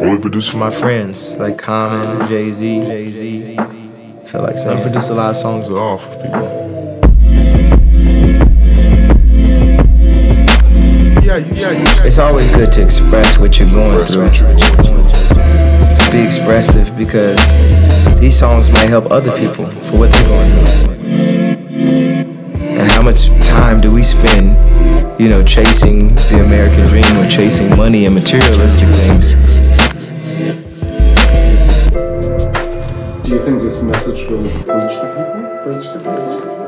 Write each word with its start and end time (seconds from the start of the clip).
Only 0.00 0.18
produce 0.18 0.48
for 0.48 0.56
my 0.56 0.70
friends 0.70 1.36
like 1.36 1.56
Common, 1.56 2.28
Jay 2.28 2.50
Z. 2.50 2.80
Jay 2.80 3.10
Z. 3.10 3.56
Feel 4.26 4.42
like 4.42 4.58
saying 4.58 4.78
I 4.78 4.82
produce 4.82 5.08
a 5.10 5.14
lot 5.14 5.30
of 5.30 5.36
songs 5.36 5.70
off 5.70 6.02
for 6.02 6.22
people. 6.22 6.42
Yeah, 11.22 11.36
yeah, 11.36 11.70
yeah. 11.70 12.04
It's 12.04 12.18
always 12.18 12.50
good 12.54 12.72
to 12.72 12.82
express 12.82 13.38
what 13.38 13.58
you're 13.58 13.70
going 13.70 14.04
through. 14.06 14.30
To 14.30 16.08
be 16.10 16.18
expressive 16.18 16.96
because 16.96 17.38
these 18.20 18.36
songs 18.38 18.68
might 18.70 18.88
help 18.88 19.10
other 19.10 19.36
people 19.38 19.66
for 19.66 19.98
what 19.98 20.10
they're 20.12 20.26
going 20.26 20.66
through. 20.66 20.94
And 22.60 22.90
how 22.90 23.02
much 23.02 23.28
time 23.46 23.80
do 23.80 23.92
we 23.92 24.02
spend, 24.02 24.56
you 25.20 25.28
know, 25.28 25.42
chasing 25.44 26.14
the 26.14 26.42
American 26.44 26.86
dream 26.86 27.16
or 27.16 27.28
chasing 27.28 27.76
money 27.76 28.06
and 28.06 28.14
materialistic 28.14 28.88
things? 28.96 29.34
Do 33.24 33.30
you 33.30 33.38
think 33.38 33.62
this 33.62 33.80
message 33.80 34.28
will 34.28 34.42
reach 34.42 34.66
the 34.66 35.08
people? 35.16 35.74
Reach 35.74 35.88
the 35.94 35.98
people? 35.98 36.63